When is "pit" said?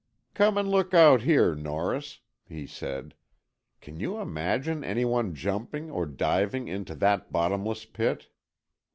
7.85-8.25